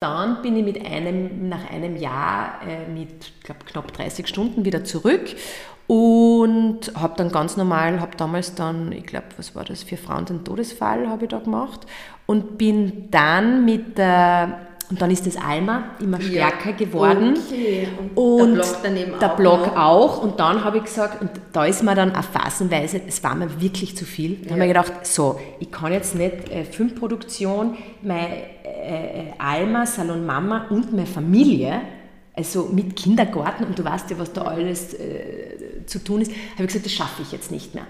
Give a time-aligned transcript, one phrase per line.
[0.00, 4.84] Dann bin ich mit einem, nach einem Jahr äh, mit glaub, knapp 30 Stunden wieder
[4.84, 5.34] zurück
[5.86, 10.26] und habe dann ganz normal, habe damals dann, ich glaube, was war das, für Frauen
[10.26, 11.86] den Todesfall habe ich da gemacht
[12.26, 16.76] und bin dann mit der und dann ist das Alma immer stärker ja.
[16.76, 17.34] geworden.
[17.46, 17.88] Okay.
[18.14, 19.36] Und, und, der Blog daneben der auch.
[19.36, 19.76] Blog noch.
[19.76, 20.22] auch.
[20.22, 23.60] Und dann habe ich gesagt, und da ist mir dann auch phasenweise, es war mir
[23.60, 24.36] wirklich zu viel.
[24.36, 24.50] Da ja.
[24.52, 28.28] habe ich gedacht, so, ich kann jetzt nicht äh, Filmproduktion, meine
[28.62, 31.80] äh, Alma, Salon Mama und meine Familie,
[32.34, 36.62] also mit Kindergarten, und du weißt ja, was da alles äh, zu tun ist, habe
[36.62, 37.86] ich gesagt, das schaffe ich jetzt nicht mehr.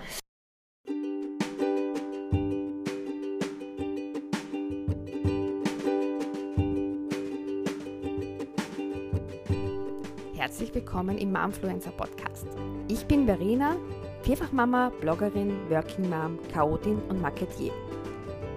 [10.96, 12.46] Willkommen im Momfluencer Podcast.
[12.88, 13.76] Ich bin Verena,
[14.22, 17.70] Vierfachmama, Bloggerin, Working Mom, Chaotin und Marketier.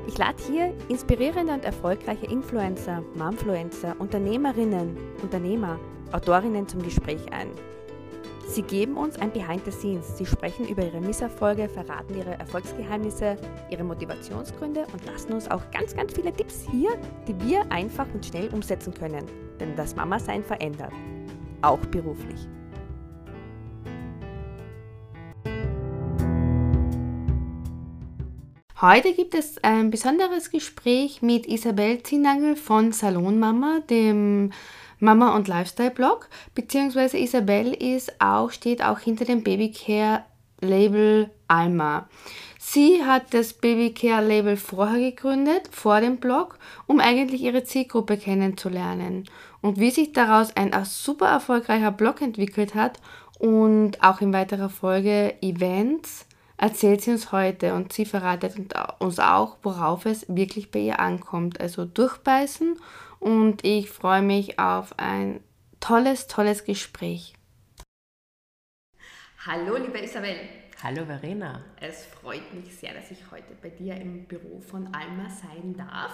[0.07, 5.77] Ich lade hier inspirierende und erfolgreiche Influencer, Momfluencer, Unternehmerinnen, Unternehmer,
[6.13, 7.49] Autorinnen zum Gespräch ein.
[8.47, 10.17] Sie geben uns ein Behind the Scenes.
[10.17, 13.35] Sie sprechen über ihre Misserfolge, verraten ihre Erfolgsgeheimnisse,
[13.69, 16.91] ihre Motivationsgründe und lassen uns auch ganz, ganz viele Tipps hier,
[17.27, 19.25] die wir einfach und schnell umsetzen können.
[19.59, 20.93] Denn das Mama-Sein verändert
[21.61, 22.47] auch beruflich.
[28.81, 34.51] Heute gibt es ein besonderes Gespräch mit Isabel Zinangel von Salonmama, dem
[34.99, 42.07] Mama- und Lifestyle-Blog, beziehungsweise Isabel ist auch, steht auch hinter dem Babycare-Label Alma.
[42.61, 49.29] Sie hat das Babycare-Label vorher gegründet, vor dem Blog, um eigentlich ihre Zielgruppe kennenzulernen
[49.61, 52.99] und wie sich daraus ein super erfolgreicher Blog entwickelt hat
[53.39, 56.25] und auch in weiterer Folge Events,
[56.57, 58.55] erzählt sie uns heute und sie verratet
[58.99, 61.61] uns auch, worauf es wirklich bei ihr ankommt.
[61.61, 62.77] Also durchbeißen
[63.21, 65.41] und ich freue mich auf ein
[65.79, 67.35] tolles, tolles Gespräch.
[69.45, 70.35] Hallo, liebe Isabel.
[70.81, 71.61] Hallo Verena.
[71.81, 76.13] Es freut mich sehr, dass ich heute bei dir im Büro von Alma sein darf.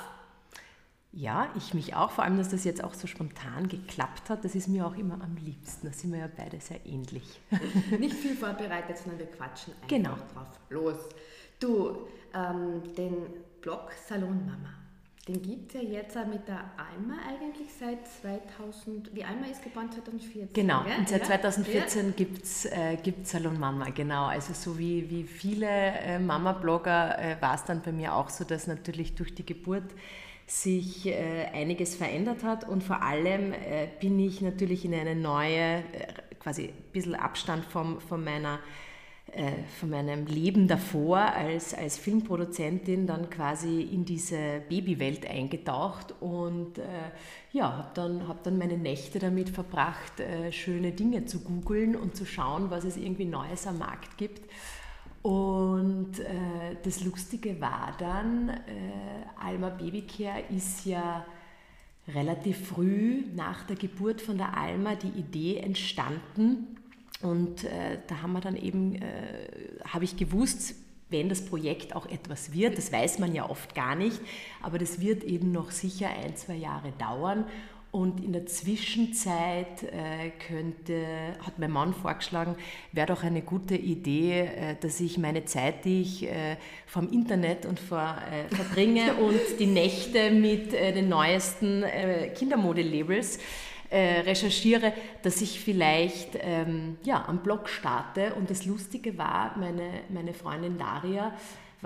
[1.12, 4.44] Ja, ich mich auch, vor allem, dass das jetzt auch so spontan geklappt hat.
[4.44, 5.86] Das ist mir auch immer am liebsten.
[5.86, 7.40] Da sind wir ja beide sehr ähnlich.
[8.00, 10.16] Nicht viel vorbereitet, sondern wir quatschen einfach genau.
[10.34, 10.98] drauf los.
[11.60, 13.18] Du, ähm, den
[13.62, 14.74] Blog Salon Mama,
[15.28, 19.10] den gibt es ja jetzt mit der Alma eigentlich seit 2000.
[19.16, 20.50] Die Alma ist geboren 2014.
[20.54, 20.98] Genau, ja?
[20.98, 21.28] und seit ja?
[21.28, 22.12] 2014 ja.
[22.12, 24.26] gibt es äh, Salon Mama, genau.
[24.26, 28.44] Also so wie, wie viele äh, Mama-Blogger äh, war es dann bei mir auch so,
[28.44, 29.92] dass natürlich durch die Geburt
[30.48, 35.80] sich äh, einiges verändert hat und vor allem äh, bin ich natürlich in eine neue,
[35.80, 35.82] äh,
[36.40, 38.60] quasi ein bisschen Abstand vom, von, meiner,
[39.80, 46.84] von meinem Leben davor als, als Filmproduzentin dann quasi in diese Babywelt eingetaucht und äh,
[47.52, 52.16] ja, habe dann, hab dann meine Nächte damit verbracht, äh, schöne Dinge zu googeln und
[52.16, 54.50] zu schauen, was es irgendwie Neues am Markt gibt.
[55.22, 58.62] Und äh, das Lustige war dann, äh,
[59.44, 61.26] Alma Babycare ist ja
[62.08, 66.78] relativ früh nach der Geburt von der Alma die Idee entstanden.
[67.22, 69.48] Und äh, da haben wir dann eben, äh,
[69.88, 70.76] habe ich gewusst,
[71.10, 74.20] wenn das Projekt auch etwas wird, das weiß man ja oft gar nicht,
[74.62, 77.46] aber das wird eben noch sicher ein, zwei Jahre dauern.
[77.92, 81.06] Und in der Zwischenzeit äh, könnte,
[81.40, 82.58] hat mein Mann vorgeschlagen,
[82.92, 87.66] wäre doch eine gute Idee, äh, dass ich meine Zeit, die ich äh, vom Internet
[87.66, 91.84] und vor, äh, verbringe und die Nächte mit äh, den neuesten
[93.90, 98.34] äh, recherchiere, dass ich vielleicht ähm, ja, am Blog starte.
[98.36, 101.34] Und das Lustige war, meine, meine Freundin Daria,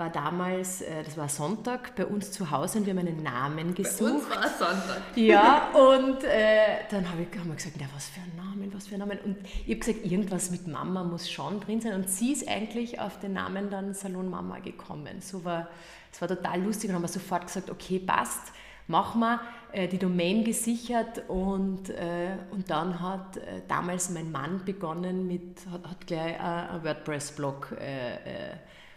[0.00, 3.74] war damals, äh, das war Sonntag, bei uns zu Hause und wir haben einen Namen
[3.74, 4.00] gesucht.
[4.00, 5.02] Bei uns war Sonntag.
[5.14, 8.88] Ja, und äh, dann hab ich, haben wir gesagt, ja, was für ein Namen, was
[8.88, 9.18] für ein Namen.
[9.24, 9.36] Und
[9.66, 11.92] ich habe gesagt, irgendwas mit Mama muss schon drin sein.
[11.94, 15.20] Und sie ist eigentlich auf den Namen dann Salon Mama gekommen.
[15.20, 15.68] So war,
[16.10, 18.52] es war total lustig und haben wir sofort gesagt, okay, passt,
[18.90, 19.40] machen wir.
[19.72, 25.64] Äh, die Domain gesichert und, äh, und dann hat äh, damals mein Mann begonnen mit,
[25.70, 28.18] hat, hat gleich äh, einen WordPress-Blog äh, äh,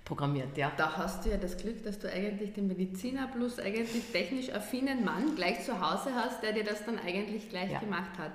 [0.03, 0.71] programmiert, ja.
[0.75, 5.05] Da hast du ja das Glück, dass du eigentlich den Mediziner plus eigentlich technisch affinen
[5.05, 7.79] Mann gleich zu Hause hast, der dir das dann eigentlich gleich ja.
[7.79, 8.33] gemacht hat.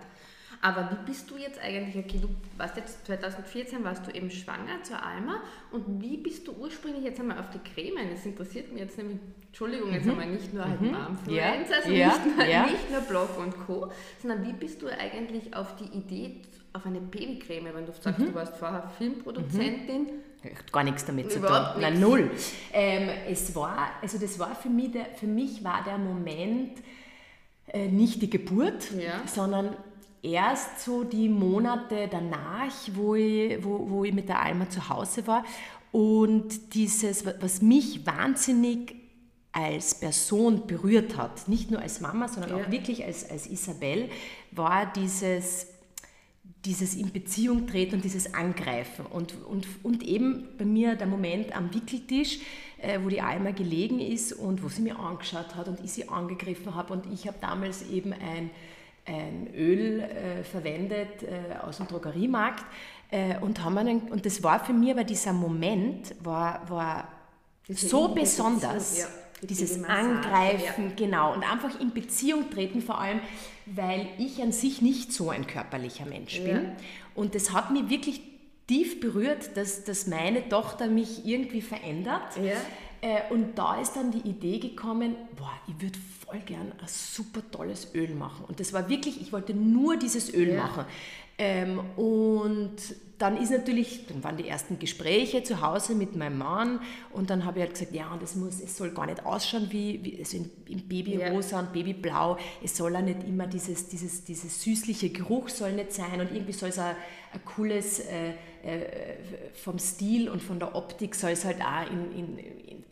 [0.60, 4.82] Aber wie bist du jetzt eigentlich, okay, du warst jetzt 2014, warst du eben schwanger
[4.82, 5.40] zur Alma
[5.70, 8.10] und wie bist du ursprünglich jetzt einmal auf die Creme?
[8.10, 10.12] Das interessiert mich jetzt nämlich, Entschuldigung, jetzt mhm.
[10.12, 10.96] einmal nicht nur halt mhm.
[11.10, 12.08] Influencer, also ja.
[12.08, 12.66] nicht, nur, ja.
[12.66, 17.00] nicht nur Blog und Co., sondern wie bist du eigentlich auf die Idee auf eine
[17.00, 18.26] Babycreme, wenn du sagst, mhm.
[18.26, 20.28] du warst vorher Filmproduzentin, mhm
[20.72, 21.50] gar nichts damit zu tun.
[21.80, 22.30] Nein, null.
[22.72, 26.78] Ähm, es war, also das war für mich, der, für mich war der Moment
[27.66, 29.22] äh, nicht die Geburt, Ja.
[29.26, 29.76] sondern
[30.32, 35.26] erst so die Monate danach, wo ich, wo, wo ich mit der Alma zu Hause
[35.26, 35.44] war.
[35.92, 38.94] Und dieses, wa- was mich wahnsinnig
[39.52, 42.64] als Person berührt hat, nicht nur als Mama, sondern Ja.
[42.64, 44.08] auch wirklich als, als Isabel,
[44.52, 45.66] war dieses,
[46.64, 49.06] dieses in Beziehung treten und dieses Angreifen.
[49.06, 52.40] Und, und, und eben bei mir der Moment am Wickeltisch,
[52.78, 56.08] äh, wo die Alma gelegen ist und wo sie mir angeschaut hat und ich sie
[56.08, 56.92] angegriffen habe.
[56.92, 58.50] Und ich habe damals eben ein,
[59.08, 62.64] ein Öl äh, verwendet äh, aus dem Drogeriemarkt.
[63.10, 67.08] Äh, und, haben einen, und das war für mich, aber dieser Moment war, war
[67.66, 68.98] Diese so besonders.
[68.98, 69.06] ja.
[69.40, 71.32] Die Dieses Babymassage, Angreifen, genau.
[71.32, 73.20] Und einfach in Beziehung treten, vor allem,
[73.66, 76.56] weil ich an sich nicht so ein körperlicher Mensch bin.
[76.56, 76.72] Ja.
[77.14, 78.20] Und das hat mich wirklich
[78.66, 82.36] tief berührt, dass, dass meine Tochter mich irgendwie verändert.
[82.36, 82.54] Ja.
[83.00, 87.40] Äh, und da ist dann die Idee gekommen, boah, ich würde voll gern ein super
[87.50, 88.44] tolles Öl machen.
[88.46, 90.62] Und das war wirklich, ich wollte nur dieses Öl Ja.
[90.62, 90.84] machen.
[91.40, 92.74] Ähm, und
[93.18, 96.80] dann ist natürlich, dann waren die ersten Gespräche zu Hause mit meinem Mann
[97.12, 99.68] und dann habe ich halt gesagt, ja, und es muss, es soll gar nicht ausschauen
[99.70, 102.38] wie, wie also in, in Babyrosa und Babyblau.
[102.62, 106.52] Es soll auch nicht immer dieses, dieses, dieses süßliche Geruch soll nicht sein und irgendwie
[106.52, 106.94] soll es auch
[107.32, 108.30] ein cooles äh,
[108.64, 109.16] äh,
[109.54, 112.38] vom Stil und von der Optik soll es halt auch in, in,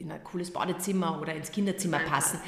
[0.07, 2.41] in, in ein cooles Badezimmer oder ins Kinderzimmer passen.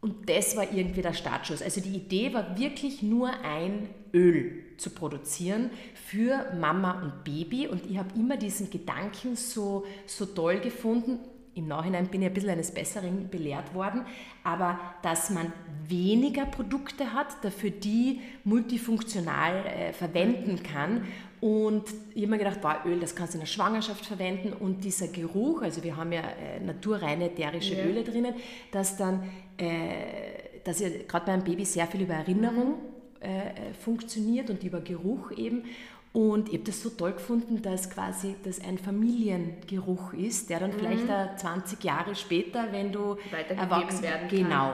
[0.00, 1.60] Und das war irgendwie der Startschuss.
[1.60, 7.66] Also die Idee war wirklich nur ein Öl zu produzieren für Mama und Baby.
[7.66, 11.18] Und ich habe immer diesen Gedanken so, so toll gefunden.
[11.54, 14.06] Im Nachhinein bin ich ein bisschen eines Besseren belehrt worden,
[14.44, 15.52] aber dass man
[15.88, 21.08] weniger Produkte hat, dafür die multifunktional äh, verwenden kann.
[21.40, 24.52] Und ich habe mir gedacht, wow, Öl, das kannst du in der Schwangerschaft verwenden.
[24.52, 27.84] Und dieser Geruch, also wir haben ja äh, naturreine ätherische Ja.
[27.84, 28.34] Öle drinnen,
[28.72, 29.22] dass dann,
[29.56, 32.74] äh, dass ja gerade beim Baby sehr viel über Erinnerung
[33.20, 35.64] äh, äh, funktioniert und über Geruch eben.
[36.12, 40.72] Und ich habe das so toll gefunden, dass quasi das ein Familiengeruch ist, der dann
[40.72, 44.38] vielleicht auch 20 Jahre später, wenn du Weitergegeben erwachsen werden kann.
[44.38, 44.72] Genau.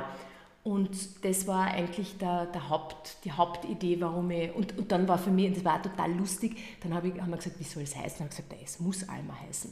[0.64, 4.50] Und das war eigentlich der, der Haupt, die Hauptidee, warum ich.
[4.54, 7.36] Und, und dann war für mich, das war total lustig, dann hab ich, haben wir
[7.36, 8.18] gesagt, wie soll es heißen?
[8.18, 9.70] Dann habe ich gesagt, es muss Alma heißen.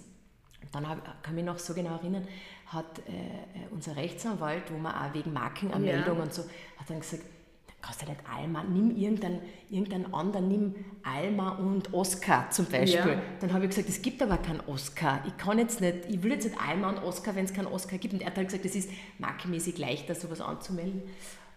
[0.63, 2.29] Und dann hab, kann ich mich noch so genau erinnern,
[2.67, 6.23] hat äh, äh, unser Rechtsanwalt, wo man auch wegen Markenanmeldung Ja.
[6.25, 6.43] und so,
[6.77, 7.23] hat dann gesagt,
[7.83, 13.13] kannst du nicht Alma, nimm irgendeinen, irgendeinen anderen, nimm Alma und Oscar zum Beispiel.
[13.13, 13.23] Ja.
[13.41, 15.23] Dann habe ich gesagt, es gibt aber keinen Oscar.
[15.27, 17.99] Ich kann jetzt nicht, ich will jetzt nicht Alma und Oscar, wenn es keinen Oscar
[17.99, 18.15] gibt.
[18.15, 21.03] Und er hat halt gesagt, es ist markenmäßig leichter, sowas anzumelden,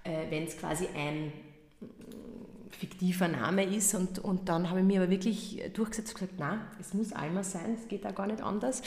[0.04, 1.32] äh, wenn es quasi ein
[1.80, 3.94] mm, fiktiver Name ist.
[3.94, 7.44] Und, und dann habe ich mir aber wirklich durchgesetzt und gesagt, nein, es muss Alma
[7.44, 8.82] sein, es geht auch gar nicht anders.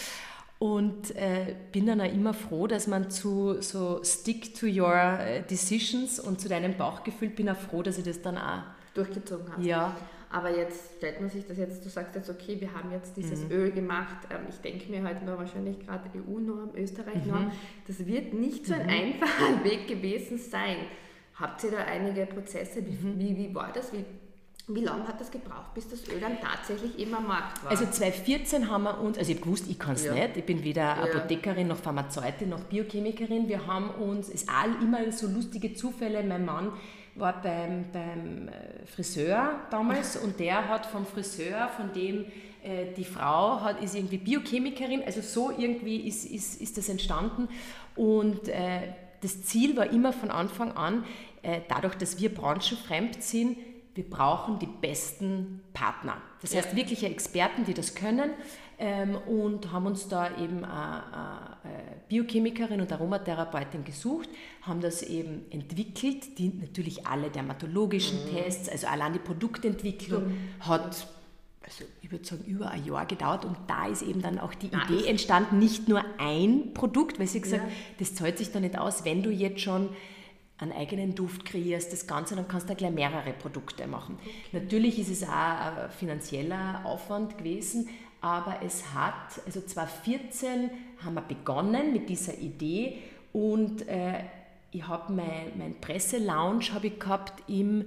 [0.58, 5.43] Und äh, bin dann auch immer froh, dass man zu so stick to your äh,
[5.43, 8.62] decisions und zu deinem Bauchgefühl bin auch froh, dass ich das dann auch,
[8.94, 9.64] durchgezogen hast.
[9.64, 9.96] ja,
[10.31, 13.44] Aber jetzt stellt man sich das jetzt, du sagst jetzt, okay, wir haben jetzt dieses
[13.44, 13.50] Mhm.
[13.52, 14.26] Öl gemacht.
[14.31, 17.44] Ähm, ich denke mir halt nur wahrscheinlich gerade EU-Norm, Österreich-Norm.
[17.46, 17.52] Mhm.
[17.87, 20.76] Das wird nicht so ein einfacher Weg gewesen sein.
[21.37, 22.84] Habt ihr da einige Prozesse?
[22.84, 23.19] Wie, Mhm.
[23.20, 23.93] wie, wie war das?
[23.93, 24.05] Wie,
[24.69, 27.70] wie lange hat das gebraucht, bis das Öl dann tatsächlich immer am Markt war?
[27.70, 30.12] Also 2014 haben wir uns, also ich habe gewusst, ich kann es Ja.
[30.15, 30.94] nicht, ich bin weder Ja.
[31.05, 33.49] Apothekerin noch Pharmazeutin noch Biochemikerin.
[33.49, 36.73] Wir haben uns, es all immer so lustige Zufälle, mein Mann
[37.15, 42.27] war beim, beim äh, Friseur damals und der hat vom Friseur, von dem
[42.63, 47.48] äh, die Frau hat, ist irgendwie Biochemikerin, also so irgendwie ist, ist, ist das entstanden
[47.96, 51.05] und äh, das Ziel war immer von Anfang an,
[51.43, 53.56] äh, dadurch, dass wir branchenfremd sind,
[53.98, 56.19] wir brauchen die besten Partner.
[56.40, 58.31] Das heißt, wirkliche Experten, die das können
[58.78, 61.02] ähm, und haben uns da eben eine,
[61.64, 64.28] eine Biochemikerin und Aromatherapeutin gesucht,
[64.62, 71.08] haben das eben entwickelt, die natürlich alle dermatologischen Tests, also allein die Produktentwicklung hat,
[71.64, 74.69] also ich würde sagen, über ein Jahr gedauert und da ist eben dann auch die
[74.69, 77.72] Idee entstanden, nicht nur ein Produkt, weil sie gesagt, Ja.
[77.98, 79.88] das zahlt sich doch nicht aus, wenn du jetzt schon
[80.58, 84.19] einen eigenen Duft kreierst, das Ganze, dann kannst du gleich mehrere Produkte machen.
[84.53, 87.88] Natürlich ist es auch ein finanzieller Aufwand gewesen,
[88.20, 90.70] aber es hat, also 2014
[91.05, 92.98] haben wir begonnen mit dieser Idee
[93.32, 94.24] und äh,
[94.72, 97.86] ich habe mein, mein Presselaunch habe ich gehabt im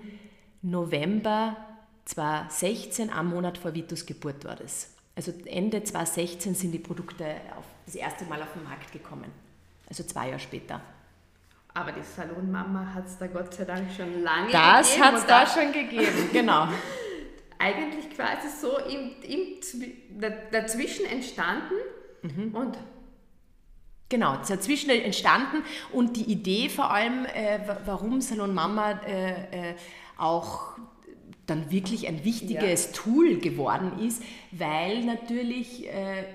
[0.62, 1.58] November
[2.06, 4.96] 2016, am Monat vor Vitus Geburt war das.
[5.16, 7.25] Also Ende 2016 sind die Produkte
[7.58, 9.32] auf, das erste Mal auf den Markt gekommen.
[9.88, 10.82] Also zwei Jahre später.
[11.74, 15.06] Aber die Salonmama hat es da Gott sei Dank schon lange Das gegeben.
[15.06, 16.68] hat es da schon gegeben, genau.
[17.60, 21.74] eigentlich quasi so im, im, Zwi- da- dazwischen entstanden
[22.24, 22.54] Mhm.
[22.56, 22.78] und
[24.10, 25.63] Genau, dazwischen entstanden
[25.94, 29.75] und die Idee vor allem, äh, warum Salon Mama äh, äh,
[30.18, 30.74] auch
[31.48, 32.92] dann wirklich ein wichtiges ja.
[32.92, 36.25] Tool geworden ist, weil natürlich, äh,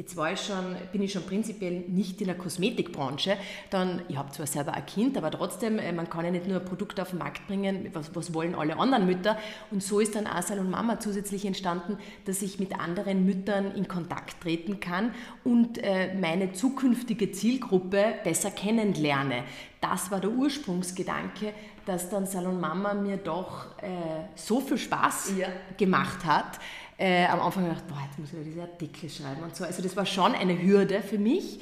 [0.00, 3.36] jetzt war ich schon, bin ich schon prinzipiell nicht in der Kosmetikbranche,
[3.68, 6.58] dann, ich habe zwar selber ein Kind, aber trotzdem, äh, man kann ja nicht nur
[6.58, 9.38] ein Produkt auf den Markt bringen, was, was wollen alle anderen Mütter
[9.70, 13.88] und so ist dann Asal und Mama zusätzlich entstanden, dass ich mit anderen Müttern in
[13.88, 15.12] Kontakt treten kann
[15.44, 19.44] und äh, meine zukünftige Zielgruppe besser kennenlerne.
[19.82, 21.52] Das war der Ursprungsgedanke,
[21.84, 23.88] dass dann Salon Mama mir doch äh,
[24.34, 25.48] so viel Spaß ja.
[25.76, 26.58] gemacht hat.
[27.00, 29.64] Äh, am Anfang habe ich gedacht, boah, jetzt muss ich diese Artikel schreiben und so.
[29.64, 31.60] Also das war schon eine Hürde für mich.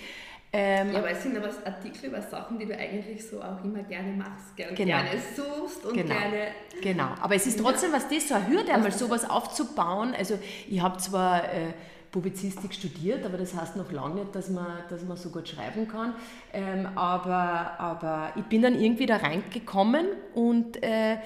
[0.52, 3.82] Ähm, ja, aber es sind aber Artikel über Sachen, die du eigentlich so auch immer
[3.84, 4.96] gerne machst, gerne, genau.
[4.96, 6.14] gerne suchst und genau.
[6.14, 6.48] gerne...
[6.82, 10.12] Genau, aber es ist trotzdem, was das so eine Hürde, einmal sowas aufzubauen.
[10.18, 11.44] Also ich habe zwar...
[11.44, 11.72] Äh,
[12.10, 15.86] Publizistik studiert, aber das heißt noch lange nicht, dass man, dass man so gut schreiben
[15.86, 16.14] kann.
[16.54, 21.18] Ähm, aber, aber ich bin dann irgendwie da reingekommen und äh,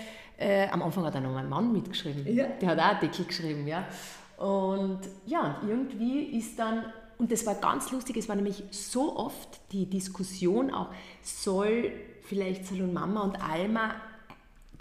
[0.43, 2.27] äh, am Anfang hat auch noch mein Mann mitgeschrieben.
[2.35, 2.47] Ja.
[2.61, 3.87] Der hat auch Artikel geschrieben, ja.
[4.37, 6.85] Und ja, irgendwie ist dann,
[7.19, 10.89] und das war ganz lustig, es war nämlich so oft die Diskussion auch,
[11.23, 13.95] soll vielleicht Salon Mama und Alma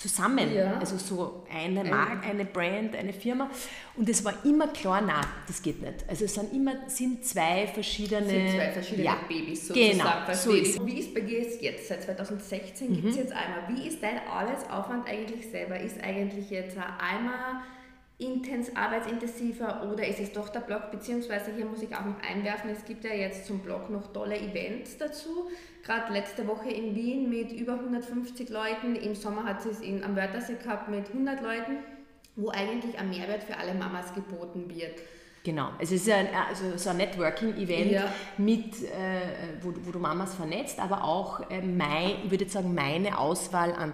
[0.02, 0.54] zusammen.
[0.54, 0.78] Ja.
[0.80, 3.50] Also so eine Marke, eine Brand, eine Firma.
[3.96, 6.06] Und es war immer klar, nein, das geht nicht.
[6.08, 9.18] Also es sind immer sind zwei verschiedene, sind zwei verschiedene ja.
[9.28, 9.98] Babys sozusagen.
[9.98, 11.88] Genau, so ist Wie ist bei dir jetzt?
[11.88, 12.96] Seit 2016 mhm.
[12.96, 13.68] gibt es jetzt einmal.
[13.68, 15.80] Wie ist dein Arbeitsaufwand eigentlich selber?
[15.80, 17.64] Ist eigentlich jetzt einmal
[18.22, 22.70] intens arbeitsintensiver oder ist es doch der Blog, beziehungsweise hier muss ich auch noch einwerfen,
[22.70, 25.50] es gibt ja jetzt zum Blog noch tolle Events dazu.
[25.84, 30.16] Gerade letzte Woche in Wien mit über 150 Leuten, im Sommer hat es in, am
[30.16, 31.78] Wörthersee gehabt mit 100 Leuten,
[32.36, 35.02] wo eigentlich ein Mehrwert für alle Mamas geboten wird.
[35.44, 38.14] Genau, es ist ein, also so ein Networking-Event, ja.
[38.38, 43.18] mit, äh, wo, wo, du Mamas vernetzt, aber auch äh, mein, ich würde sagen, meine
[43.18, 43.94] Auswahl an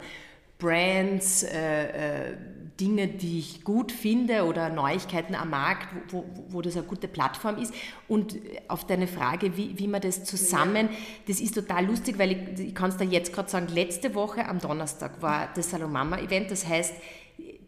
[0.59, 2.33] Brands, äh, äh
[2.79, 7.07] Dinge, die ich gut finde oder Neuigkeiten am Markt, wo, wo, wo, das eine gute
[7.07, 7.73] Plattform ist.
[8.07, 10.89] Und auf deine Frage, wie, wie man das zusammen,
[11.27, 14.47] das ist total lustig, weil ich, ich kann es da jetzt gerade sagen, letzte Woche
[14.47, 16.93] am Donnerstag war das Salon Mama Event, das heißt,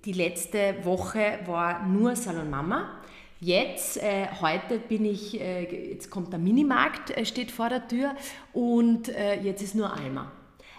[0.06, 3.00] die letzte Woche war nur Salon Mama.
[3.42, 8.16] Jetzt, äh, heute bin ich, äh, jetzt kommt der Minimarkt, äh, steht vor der Tür
[8.52, 10.32] und äh, jetzt ist nur Alma.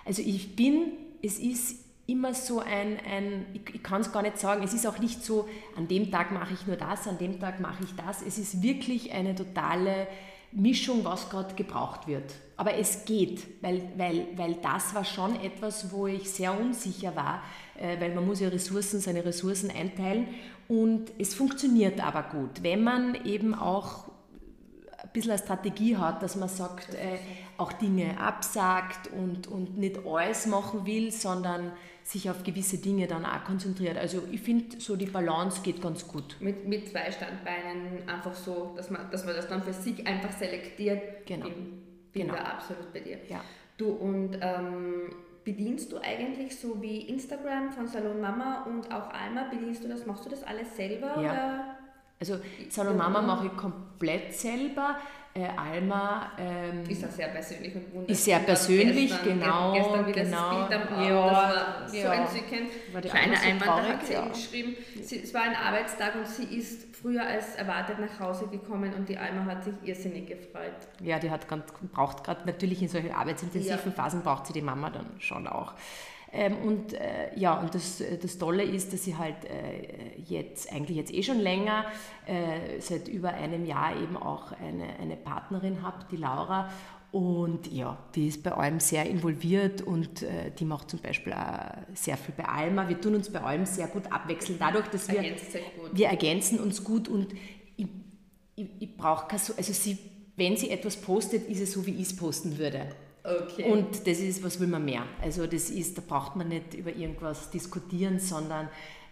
[0.05, 1.80] Also ich bin, es ist
[2.11, 5.25] immer so ein, ein ich, ich kann es gar nicht sagen, es ist auch nicht
[5.25, 8.23] so, an dem Tag mache ich nur das, an dem Tag mache ich das.
[8.23, 10.07] Es ist wirklich eine totale
[10.53, 12.35] Mischung, was gerade gebraucht wird.
[12.57, 17.43] Aber es geht, weil, weil, weil das war schon etwas, wo ich sehr unsicher war,
[17.79, 20.27] äh, weil man muss ja Ressourcen, seine Ressourcen einteilen
[20.69, 24.10] und es funktioniert aber gut, wenn man eben auch
[25.11, 27.19] ein bisschen eine Strategie hat, dass man sagt, äh,
[27.59, 31.73] auch Dinge absagt und, und nicht alles machen will, sondern
[32.05, 33.99] sich auf gewisse Dinge dann auch konzentriert.
[33.99, 36.37] Also ich finde, so die Balance geht ganz gut.
[36.39, 40.33] Mit, mit zwei Standbeinen einfach so, dass man, dass man das dann für sich einfach
[40.33, 41.27] selektiert.
[41.27, 41.47] Genau.
[41.47, 42.35] Bin, bin genau.
[42.35, 43.19] da absolut bei dir.
[43.29, 43.41] Ja.
[43.77, 45.13] Du und ähm,
[45.45, 50.07] bedienst du eigentlich so wie Instagram von Salon Mama und auch Alma, bedienst du das,
[50.07, 51.21] machst du das alles selber?
[51.21, 51.33] Ja.
[51.33, 51.70] Oder?
[52.21, 54.97] Also Salon Mama mache ich komplett selber.
[55.33, 58.13] Äh, Alma ähm, ist auch sehr persönlich und wunderschön.
[58.13, 59.73] Ist sehr persönlich, gestern, genau.
[59.73, 60.51] Gestern wieder genau.
[60.51, 62.15] das Bild am Abend, ja, das war so ja.
[62.15, 62.71] entzückend.
[62.93, 64.29] War die Kleine so Einwand, traurig, hat sie ja.
[64.29, 68.93] geschrieben, sie, es war ein Arbeitstag und sie ist früher als erwartet nach Hause gekommen
[68.93, 70.75] und die Alma hat sich irrsinnig gefreut.
[71.01, 73.93] Ja, die hat ganz, braucht gerade natürlich in solchen arbeitsintensiven ja.
[73.93, 75.75] Phasen braucht sie die Mama dann schon auch.
[76.33, 80.97] Ähm, und äh, ja, und das, das Tolle ist, dass ich halt äh, jetzt, eigentlich
[80.97, 81.85] jetzt eh schon länger,
[82.27, 86.71] äh, seit über einem Jahr eben auch eine, eine Partnerin habe, die Laura.
[87.13, 91.77] Und ja, die ist bei allem sehr involviert und äh, die macht zum Beispiel auch
[91.93, 92.89] sehr viel bei Alma.
[92.89, 95.25] Wir tun uns bei allem sehr gut abwechseln, dadurch, dass wir,
[95.93, 97.33] wir ergänzen uns gut und
[97.77, 97.89] ich,
[98.55, 99.99] ich, ich brauche keine, also sie,
[100.37, 102.87] wenn sie etwas postet, ist es so, wie ich es posten würde.
[103.25, 103.71] Okay.
[103.71, 105.05] Und das ist, was will man mehr?
[105.21, 108.69] Also das ist, da braucht man nicht über irgendwas diskutieren, sondern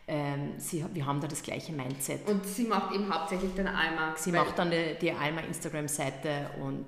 [0.08, 2.26] ähm, sie, wir haben da das gleiche Mindset.
[2.26, 4.14] Und sie macht eben hauptsächlich den Alma.
[4.16, 6.86] Sie macht dann die, die Alma Instagram-Seite und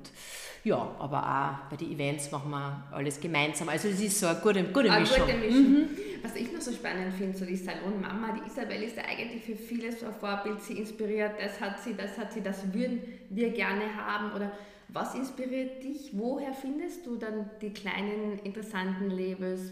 [0.64, 3.68] ja, aber auch bei den Events machen wir alles gemeinsam.
[3.68, 5.26] Also es ist so eine gute, gute eine Mischung.
[5.26, 5.72] Gute Mischung.
[5.72, 5.88] Mhm.
[6.22, 9.56] Was ich noch so spannend finde, so die Salon-Mama, die Isabel ist ja eigentlich für
[9.56, 13.00] viele so ein Vorbild, sie inspiriert, das hat sie, das hat sie, das würden
[13.30, 14.52] wir gerne haben oder
[14.88, 16.10] was inspiriert dich?
[16.12, 19.70] Woher findest du dann die kleinen interessanten Labels?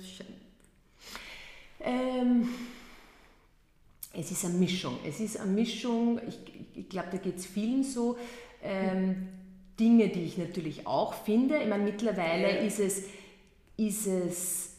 [1.80, 2.48] Ähm,
[4.12, 4.98] es ist eine Mischung.
[5.06, 6.38] Es ist eine Mischung, ich,
[6.74, 8.16] ich glaube, da geht es vielen so.
[8.62, 9.28] Ähm,
[9.78, 11.58] Dinge, die ich natürlich auch finde.
[11.58, 13.04] Ich meine, mittlerweile ist es,
[13.76, 14.70] ist es,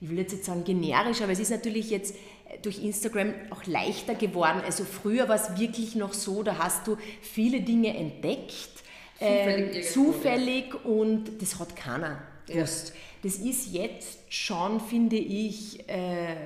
[0.00, 2.16] ich will jetzt nicht sagen generisch, aber es ist natürlich jetzt
[2.62, 4.60] durch Instagram auch leichter geworden.
[4.64, 8.70] Also früher war es wirklich noch so, da hast du viele Dinge entdeckt,
[9.18, 12.20] zufällig, äh, zufällig und das hat keiner
[12.54, 12.64] Ja.
[13.22, 16.36] Das ist jetzt schon, finde ich, äh,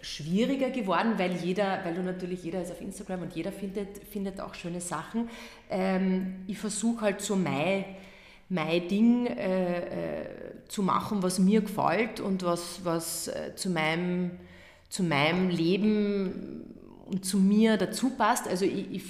[0.00, 4.40] schwieriger geworden, weil jeder, weil du natürlich, jeder ist auf Instagram und jeder findet, findet
[4.40, 5.28] auch schöne Sachen.
[5.70, 7.84] Ähm, ich versuche halt so mein,
[8.48, 10.26] mein Ding äh, äh,
[10.66, 14.32] zu machen, was mir gefällt und was, was äh, zu, meinem,
[14.88, 16.64] zu meinem Leben
[17.06, 18.48] und zu mir dazu passt.
[18.48, 19.04] Also ich, ich,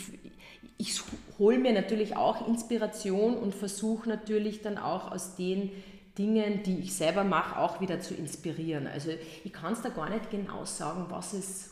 [0.77, 1.01] ich
[1.39, 5.71] hole mir natürlich auch Inspiration und versuche natürlich dann auch aus den
[6.17, 8.87] Dingen, die ich selber mache, auch wieder zu inspirieren.
[8.87, 9.11] Also
[9.43, 11.71] ich kann es da gar nicht genau sagen, was es,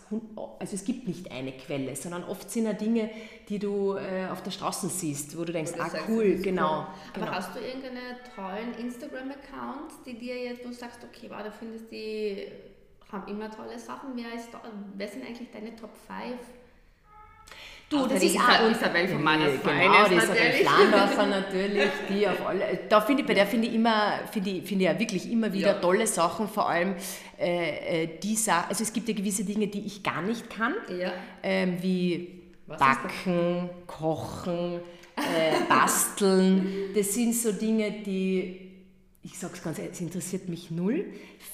[0.58, 3.10] also es gibt nicht eine Quelle, sondern oft sind ja Dinge,
[3.48, 6.80] die du äh, auf der Straße siehst, wo du denkst, ah cool, genau.
[6.80, 6.86] Cool.
[7.14, 7.32] Aber genau.
[7.32, 11.92] hast du irgendeine tollen Instagram-Accounts, die dir jetzt, wo du sagst, okay, wow, da findest
[11.92, 12.48] die
[13.12, 14.10] haben immer tolle Sachen.
[14.14, 14.60] Wer, ist da,
[14.96, 16.36] wer sind eigentlich deine Top 5?
[17.92, 22.80] Du, das ist auch Isabel von meiner Genau, die Isabel Flandorfer natürlich, die auf alle,
[22.88, 25.52] da finde ich, bei der finde ich immer, finde ich, finde ich ja wirklich immer
[25.52, 25.80] wieder ja.
[25.80, 26.94] tolle Sachen, vor allem
[27.38, 31.12] äh, äh die also es gibt ja gewisse Dinge, die ich gar nicht kann, ja.
[31.42, 34.80] ähm, wie Was Backen, Kochen,
[35.16, 38.70] äh, Basteln, das sind so Dinge, die
[39.24, 41.04] ich sage es ganz ehrlich, es interessiert mich null,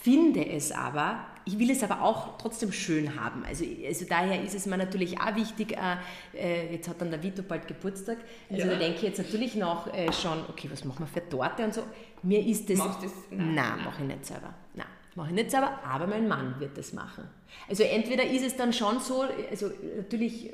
[0.03, 3.43] finde es aber ich will es aber auch trotzdem schön haben.
[3.45, 5.97] Also, also daher ist es mir natürlich auch wichtig, äh,
[6.35, 8.19] äh jetzt hat dann der Vito bald Geburtstag,
[8.51, 8.73] also ja.
[8.73, 11.73] da denke ich jetzt natürlich noch äh, schon, okay, was machen wir für Torte und
[11.73, 11.83] so.
[12.23, 12.79] Mir ist das...
[12.79, 13.13] Machst das?
[13.31, 13.85] Nein, nein, nein.
[13.85, 14.55] mache ich nicht selber.
[14.75, 17.25] Nein, mache ich nicht selber, aber mein Mann wird das machen.
[17.69, 20.53] Also entweder ist es dann schon so, also natürlich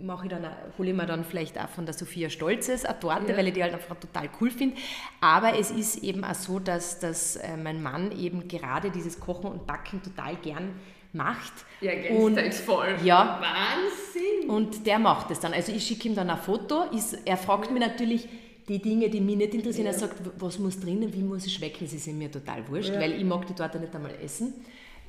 [0.00, 0.46] mache ich dann,
[0.78, 3.36] hole ich mir dann vielleicht auch von der Sophia Stolzes eine Torte, ja.
[3.36, 4.76] weil ich die halt einfach total cool finde.
[5.20, 9.50] Aber es ist eben auch so, dass, dass äh, mein Mann eben gerade dieses Kochen
[9.50, 10.70] und Backen total gern
[11.12, 11.52] macht.
[11.80, 12.96] Ja, und, voll.
[13.04, 14.48] Ja, Wahnsinn!
[14.48, 15.52] Und der macht es dann.
[15.52, 16.84] Also ich schicke ihm dann ein Foto.
[16.92, 18.28] Ist, er fragt mich natürlich
[18.68, 19.86] die Dinge, die mich nicht interessieren.
[19.86, 19.92] Ja.
[19.92, 23.00] Er sagt, was muss drinnen, wie muss es schmecken, das ist mir total wurscht, ja.
[23.00, 24.54] weil ich mag die Torte nicht einmal essen.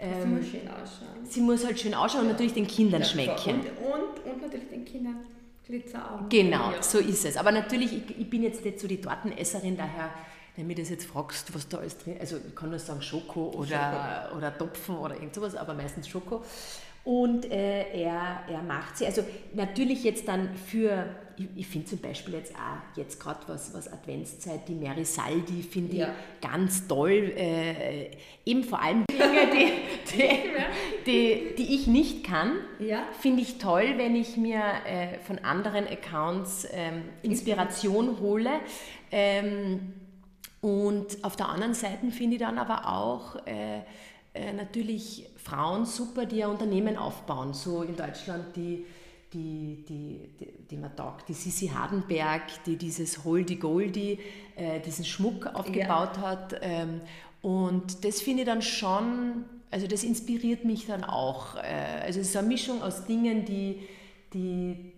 [0.03, 1.25] Ähm, sie muss schön ausschauen.
[1.25, 2.27] Sie muss halt schön ausschauen ja.
[2.27, 3.61] und natürlich den Kindern ja, schmecken.
[3.61, 5.25] Und, und, und, natürlich den Kindern
[5.65, 6.29] Glitzeraugen.
[6.29, 6.83] Genau, ja.
[6.83, 7.37] so ist es.
[7.37, 10.09] Aber natürlich, ich, ich, bin jetzt nicht so die Tortenesserin, daher,
[10.55, 12.79] wenn du mir das jetzt fragst, was da alles drin ist, also ich kann nur
[12.79, 14.37] sagen Schoko oder, Schoko.
[14.37, 16.43] oder Topfen oder irgend sowas, aber meistens Schoko.
[17.05, 21.05] Und äh, er, er macht sie, also natürlich jetzt dann für,
[21.37, 25.63] ich, ich finde zum Beispiel jetzt auch, jetzt gerade was, was Adventszeit, die Mary Saldi
[25.63, 26.07] finde ja.
[26.07, 27.33] ich ganz toll.
[27.35, 28.11] Äh,
[28.45, 33.03] eben vor allem Dinge, die, die, die, die ich nicht kann, ja.
[33.19, 38.49] finde ich toll, wenn ich mir äh, von anderen Accounts ähm, Inspiration hole.
[39.11, 39.93] Ähm,
[40.61, 43.81] und auf der anderen Seite finde ich dann aber auch äh,
[44.33, 47.53] äh, natürlich Frauen super, die ein Unternehmen aufbauen.
[47.53, 48.85] So in Deutschland die,
[49.33, 54.19] die, die, die, die man taugt, die Sissi Hardenberg, die dieses Holdy Goldy,
[54.55, 56.21] äh, diesen Schmuck aufgebaut ja.
[56.21, 56.55] hat.
[56.61, 57.01] Ähm,
[57.41, 61.55] und das finde ich dann schon, also das inspiriert mich dann auch.
[61.55, 63.87] Äh, also es ist eine Mischung aus Dingen, die,
[64.33, 64.93] die,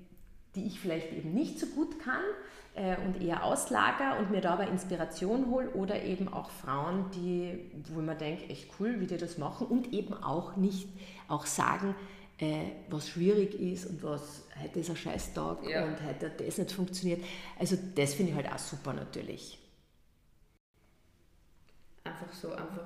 [0.56, 2.24] die ich vielleicht eben nicht so gut kann
[2.76, 8.02] äh, und eher auslager und mir dabei Inspiration hole oder eben auch Frauen, die, wo
[8.02, 10.88] man denkt, echt cool, wie die das machen und eben auch nicht
[11.28, 11.95] auch sagen,
[12.38, 15.86] äh, was schwierig ist und was heute ist ein Scheißtag ja.
[15.86, 17.24] und heute hat das nicht funktioniert.
[17.58, 19.60] Also das finde ich halt auch super natürlich.
[22.04, 22.86] Einfach so, einfach.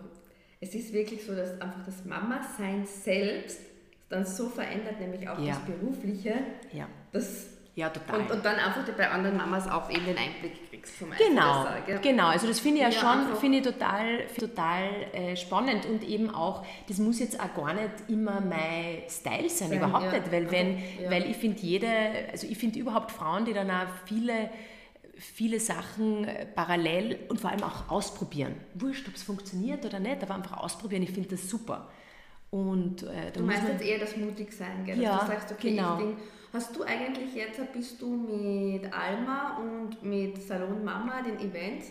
[0.62, 3.62] Es ist wirklich so, dass einfach das Mama-Sein selbst
[4.10, 5.54] dann so verändert, nämlich auch ja.
[5.54, 6.36] das Berufliche,
[6.74, 6.88] ja.
[7.12, 8.22] dass ja, total.
[8.22, 12.00] Und, und dann einfach bei anderen Mamas auch eben den Einblick kriegst vom Genau, besser,
[12.02, 12.28] genau.
[12.28, 16.30] Also das finde ich ja, ja schon finde ich total, total äh, spannend und eben
[16.30, 20.20] auch, das muss jetzt auch gar nicht immer mein Style sein, sein überhaupt ja.
[20.20, 21.12] nicht, weil wenn, ja.
[21.12, 21.90] weil ich finde jede,
[22.32, 24.50] also ich finde überhaupt Frauen, die dann auch viele
[25.20, 28.56] viele Sachen äh, parallel und vor allem auch ausprobieren.
[28.74, 31.90] Wurscht, ob es funktioniert oder nicht, aber einfach ausprobieren, ich finde das super.
[32.52, 35.00] Und, äh, du meinst jetzt eher das mutig sein, gell?
[35.00, 36.00] Ja, dass du sagst, okay, genau.
[36.00, 36.16] ich
[36.52, 41.88] Hast du eigentlich jetzt, bist du mit Alma und mit Salon Mama den Events,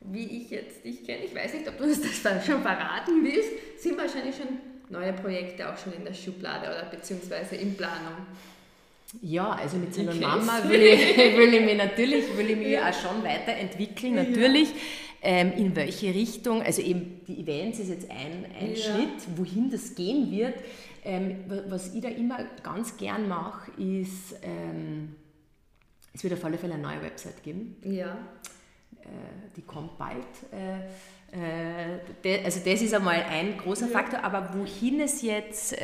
[0.00, 3.22] wie ich jetzt dich kenne, ich weiß nicht, ob du uns das dann schon verraten
[3.22, 8.26] willst, sind wahrscheinlich schon neue Projekte auch schon in der Schublade oder beziehungsweise in Planung.
[9.20, 10.20] Ja, also mit Salon okay.
[10.20, 12.88] Mama will ich, will ich mich natürlich, will ich mich ja.
[12.88, 14.70] auch schon weiterentwickeln, natürlich.
[14.70, 14.76] Ja.
[15.20, 18.76] Ähm, in welche Richtung, also eben die Events ist jetzt ein, ein ja.
[18.76, 20.54] Schritt, wohin das gehen wird.
[21.08, 25.16] Ähm, was ich da immer ganz gern mache, ist, ähm,
[26.12, 27.76] es wird auf alle Fälle eine neue Website geben.
[27.82, 28.18] Ja.
[29.00, 29.06] Äh,
[29.56, 30.26] die kommt bald.
[32.44, 33.88] also das ist einmal ein großer.
[33.88, 35.74] Faktor, aber wohin es jetzt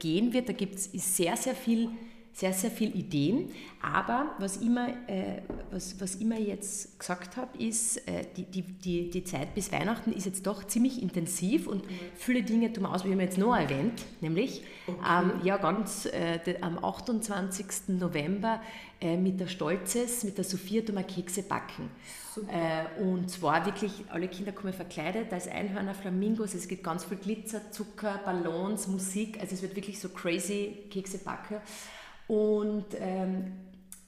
[0.00, 1.90] gehen wird, da gibt es sehr, sehr viel
[2.34, 3.50] sehr, sehr viele Ideen.
[3.80, 9.10] Aber was immer, äh, was, was immer jetzt gesagt habe, ist, äh, die, die, die,
[9.10, 11.84] die Zeit bis Weihnachten ist jetzt doch ziemlich intensiv und
[12.16, 14.98] viele Dinge tun wir aus, wie wir jetzt noch erwähnt, nämlich okay.
[15.08, 17.66] ähm, ja, ganz äh, de, am 28.
[17.88, 18.60] November
[19.00, 21.88] äh, mit der Stolzes, mit der Sophia tun wir Kekse backen.
[22.48, 27.18] Äh, und zwar wirklich, alle Kinder kommen verkleidet als Einhörner, Flamingos, es gibt ganz viel
[27.18, 31.58] Glitzer, Zucker, Ballons, Musik, also es wird wirklich so crazy Kekse backen.
[32.28, 33.52] Und ähm,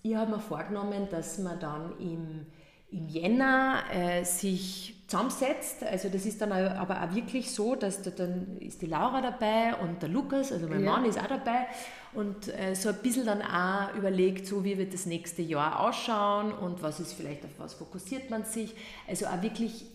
[0.02, 2.46] ich habe mir vorgenommen, dass man dann im,
[2.90, 5.84] im Jänner äh, sich zusammensetzt.
[5.84, 9.76] Also das ist dann aber auch wirklich so, dass da dann ist die Laura dabei
[9.76, 10.90] und der Lukas, also mein ja.
[10.92, 11.66] Mann ist auch dabei
[12.12, 16.52] und äh, so ein bisschen dann auch überlegt, so wie wird das nächste Jahr ausschauen
[16.52, 18.74] und was ist vielleicht, auf was fokussiert man sich.
[19.06, 19.86] Also auch wirklich,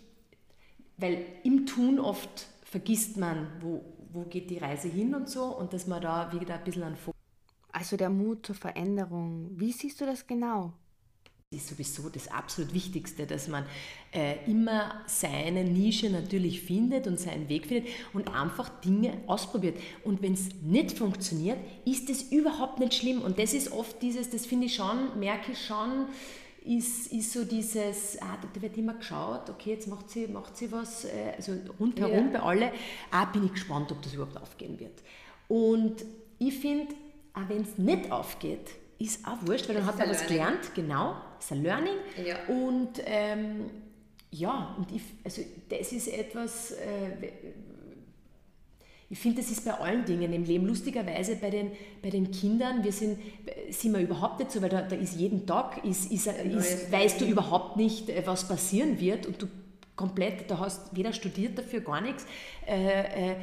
[0.97, 5.73] weil im Tun oft vergisst man, wo, wo geht die Reise hin und so und
[5.73, 7.20] dass man da wieder ein bisschen einen Fokus
[7.71, 9.49] also der Mut zur Veränderung.
[9.55, 10.73] Wie siehst du das genau?
[11.53, 13.65] Das ist sowieso das absolut Wichtigste, dass man
[14.13, 19.77] äh, immer seine Nische natürlich findet und seinen Weg findet und einfach Dinge ausprobiert.
[20.05, 23.21] Und wenn es nicht funktioniert, ist es überhaupt nicht schlimm.
[23.21, 26.07] Und das ist oft dieses, das finde ich schon, merke ich schon,
[26.63, 30.71] ist, ist so dieses, ah, da wird immer geschaut, okay, jetzt macht sie, macht sie
[30.71, 32.39] was, äh, also rundherum ja.
[32.39, 32.71] bei alle,
[33.11, 35.03] ah, bin ich gespannt, ob das überhaupt aufgehen wird.
[35.49, 36.05] Und
[36.39, 36.93] ich finde,
[37.33, 40.37] auch wenn es nicht aufgeht, ist auch wurscht, weil dann hat man was Learning.
[40.37, 41.95] gelernt, genau, das ist ein Learning.
[42.23, 42.35] Ja.
[42.47, 43.69] Und ähm,
[44.31, 47.31] ja, und ich, also das ist etwas, äh,
[49.09, 50.65] ich finde, das ist bei allen Dingen im Leben.
[50.65, 53.19] Lustigerweise bei den, bei den Kindern, wir sind,
[53.69, 57.19] sind wir überhaupt nicht so, weil da, da ist jeden Tag, ist, ist, ist, weißt
[57.19, 59.47] du überhaupt nicht, äh, was passieren wird und du
[59.97, 62.25] komplett, da hast weder studiert dafür, gar nichts.
[62.65, 63.35] Äh, äh,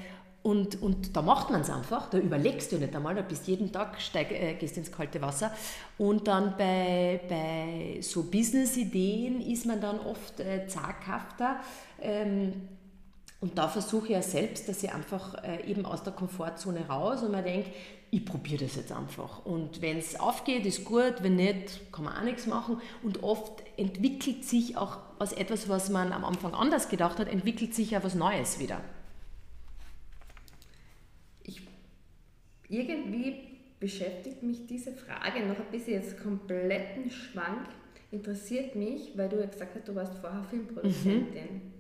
[0.42, 3.72] und, und da macht man es einfach, da überlegst du nicht einmal, da bist jeden
[3.72, 5.50] Tag, steig, äh, gehst ins kalte Wasser.
[5.98, 11.56] Und dann bei, bei so Business-Ideen ist man dann oft äh, zaghafter.
[12.00, 12.52] Ähm,
[13.40, 17.22] und da versuche ich ja selbst, dass ich einfach äh, eben aus der Komfortzone raus
[17.22, 17.70] und man denkt,
[18.10, 19.44] ich probiere das jetzt einfach.
[19.44, 22.80] Und wenn es aufgeht, ist gut, wenn nicht, kann man auch nichts machen.
[23.02, 27.74] Und oft entwickelt sich auch aus etwas, was man am Anfang anders gedacht hat, entwickelt
[27.74, 28.80] sich ja was Neues wieder.
[32.68, 33.36] Irgendwie
[33.80, 37.68] beschäftigt mich diese Frage noch ein bisschen jetzt kompletten Schwank.
[38.10, 41.54] Interessiert mich, weil du ja gesagt hast, du warst vorher Filmproduzentin.
[41.54, 41.78] Mhm.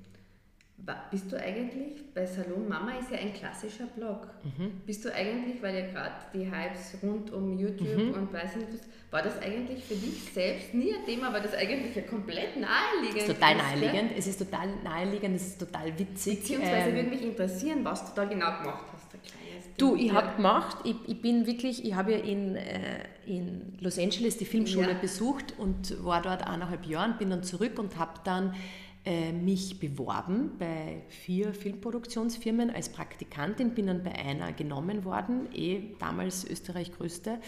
[1.10, 4.28] Bist du eigentlich bei Salon Mama ist ja ein klassischer Blog.
[4.44, 4.80] Mhm.
[4.86, 8.14] Bist du eigentlich, weil ja gerade die Hypes rund um YouTube mhm.
[8.14, 11.32] und weiß nicht was, war das eigentlich für dich selbst nie ein Thema?
[11.32, 13.16] War das eigentlich ja komplett naheliegend?
[13.16, 14.12] Es ist total naheliegend.
[14.16, 16.40] Es ist total naheliegend, es ist total witzig.
[16.40, 18.97] Beziehungsweise ähm, würde mich interessieren, was du da genau gemacht hast.
[19.78, 23.96] Du, ich habe gemacht, ich, ich, bin wirklich, ich habe ja in, äh, in Los
[23.96, 24.98] Angeles die Filmschule ja.
[24.98, 28.54] besucht und war dort eineinhalb Jahre und bin dann zurück und habe dann
[29.04, 35.94] äh, mich beworben bei vier Filmproduktionsfirmen als Praktikantin, bin dann bei einer genommen worden, eh
[36.00, 37.38] damals Österreich größte,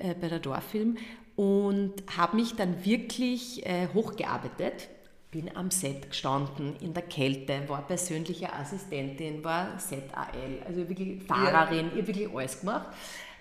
[0.00, 0.96] äh, bei der Dorffilm
[1.36, 4.88] und habe mich dann wirklich äh, hochgearbeitet
[5.30, 11.90] bin am Set gestanden, in der Kälte, war persönliche Assistentin, war Set-AL, also wirklich Fahrerin,
[11.92, 12.00] ja.
[12.00, 12.88] ich wirklich alles gemacht.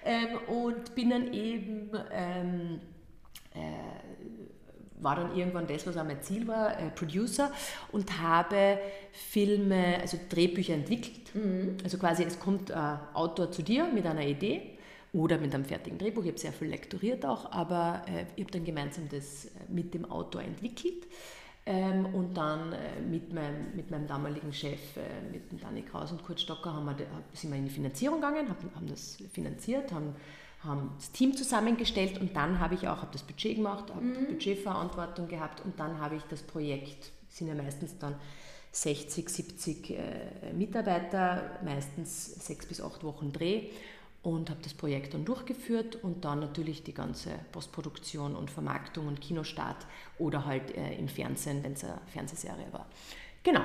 [0.03, 2.79] Ähm, und bin dann eben, ähm,
[3.53, 7.51] äh, war dann irgendwann das, was auch mein Ziel war, äh, Producer
[7.91, 8.79] und habe
[9.11, 11.33] Filme, also Drehbücher entwickelt.
[11.35, 11.77] Mhm.
[11.83, 14.77] Also quasi, es kommt ein Autor zu dir mit einer Idee
[15.13, 16.23] oder mit einem fertigen Drehbuch.
[16.23, 19.93] Ich habe sehr viel lektoriert auch, aber äh, ich habe dann gemeinsam das äh, mit
[19.93, 21.07] dem Autor entwickelt.
[21.69, 26.13] Ähm, und dann äh, mit, meinem, mit meinem damaligen Chef, äh, mit dem Danny Kraus
[26.13, 26.95] und Kurt Stocker, haben wir,
[27.33, 30.15] sind wir in die Finanzierung gegangen, haben, haben das finanziert, haben,
[30.63, 34.27] haben das Team zusammengestellt und dann habe ich auch hab das Budget gemacht, habe mhm.
[34.27, 38.15] Budgetverantwortung gehabt und dann habe ich das Projekt, sind ja meistens dann
[38.71, 43.71] 60, 70 äh, Mitarbeiter, meistens sechs bis acht Wochen Dreh
[44.27, 49.21] und habe das Projekt dann durchgeführt und dann natürlich die ganze Postproduktion und Vermarktung und
[49.21, 49.85] Kinostart
[50.19, 52.87] oder halt äh, im Fernsehen, wenn es eine Fernsehserie war.
[53.41, 53.61] Genau,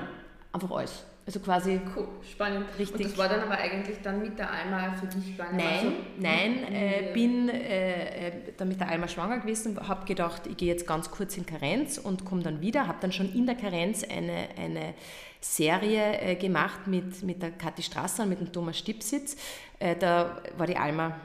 [0.53, 1.03] einfach alles.
[1.25, 2.65] Also quasi cool, spannend.
[2.77, 2.93] Richtig.
[2.95, 5.53] Und das war dann aber eigentlich dann mit der Alma für dich schwanger?
[5.53, 10.47] Nein, also, nein, äh, bin äh, äh, dann mit der Alma schwanger gewesen, habe gedacht,
[10.47, 13.45] ich gehe jetzt ganz kurz in Karenz und komme dann wieder, habe dann schon in
[13.45, 14.95] der Karenz eine, eine
[15.39, 19.37] Serie äh, gemacht mit, mit der Kathi Strasser und mit dem Thomas Stipsitz.
[19.79, 21.15] Äh, da war die Alma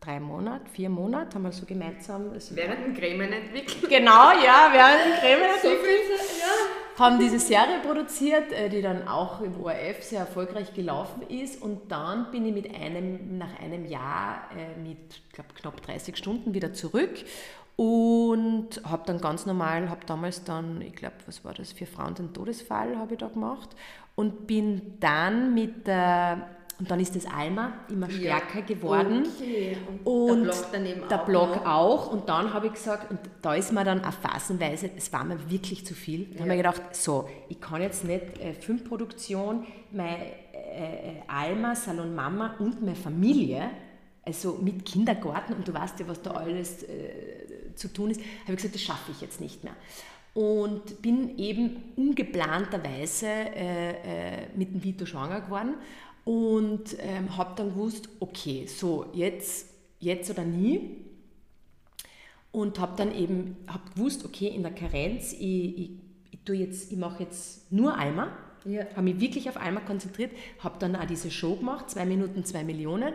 [0.00, 2.30] drei Monate, vier Monate, haben wir so gemeinsam.
[2.50, 3.88] während dem Cremen entwickelt.
[3.88, 6.00] Genau, ja, während dem Cremen entwickelt.
[6.28, 6.87] So ja.
[6.98, 11.62] Haben diese Serie produziert, äh, die dann auch im ORF sehr erfolgreich gelaufen ist.
[11.62, 16.54] Und dann bin ich mit einem, nach einem Jahr äh, mit glaub, knapp 30 Stunden
[16.54, 17.24] wieder zurück
[17.76, 22.16] und habe dann ganz normal, habe damals dann, ich glaube, was war das, für Frauen
[22.16, 23.68] den Todesfall habe ich da gemacht
[24.16, 28.64] und bin dann mit der und dann ist das Alma immer stärker ja.
[28.64, 29.26] geworden.
[29.36, 29.76] Okay.
[30.04, 31.26] Und, und, der Blog daneben der auch.
[31.26, 31.66] Blog noch.
[31.66, 32.12] auch.
[32.12, 35.50] Und dann habe ich gesagt, und da ist mir dann auf phasenweise, es war mir
[35.50, 36.26] wirklich zu viel.
[36.26, 36.40] Da ja.
[36.42, 42.14] habe ich gedacht, so, ich kann jetzt nicht äh, Filmproduktion, meine äh, äh, Alma, Salon
[42.14, 43.70] Mama und meine Familie,
[44.24, 48.52] also mit Kindergarten, und du weißt ja, was da alles äh, zu tun ist, habe
[48.52, 49.74] ich gesagt, das schaffe ich jetzt nicht mehr
[50.34, 55.74] und bin eben ungeplanterweise äh, äh, mit dem Vito schwanger geworden
[56.28, 61.06] und ähm, habe dann gewusst, okay, so jetzt, jetzt oder nie.
[62.52, 65.90] Und habe dann eben hab gewusst, okay, in der Karenz, ich, ich,
[66.50, 68.36] ich, ich mache jetzt nur Eimer.
[68.66, 68.82] Ja.
[68.90, 72.62] Habe mich wirklich auf Eimer konzentriert, habe dann auch diese Show gemacht, zwei Minuten, zwei
[72.62, 73.14] Millionen.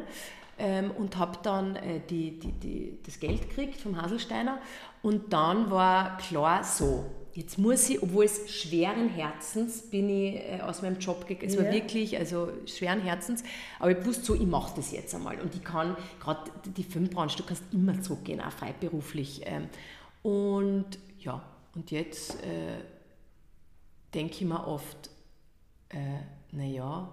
[0.57, 4.57] Ähm, und habe dann äh, die, die, die, das Geld gekriegt vom Haselsteiner.
[5.03, 10.59] Und dann war klar so, jetzt muss ich, obwohl es schweren Herzens bin ich äh,
[10.61, 11.63] aus meinem Job gegangen, es ja.
[11.63, 13.43] war wirklich, also schweren Herzens,
[13.79, 17.37] aber ich wusste so, ich mache das jetzt einmal und ich kann, gerade die Filmbranche,
[17.37, 19.67] du kannst immer zurückgehen, auch freiberuflich ähm,
[20.21, 20.85] und
[21.19, 21.43] ja,
[21.75, 22.77] und jetzt äh,
[24.13, 25.09] denke ich mir oft,
[25.89, 25.97] äh,
[26.51, 27.09] naja,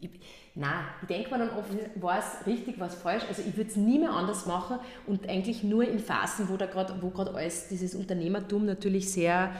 [0.00, 0.10] ich,
[0.56, 3.24] Nein, ich denke mir dann oft, war es richtig, war es falsch.
[3.28, 6.56] Also ich würde es nie mehr anders machen und eigentlich nur in Phasen, wo
[7.10, 9.50] gerade alles, dieses Unternehmertum natürlich sehr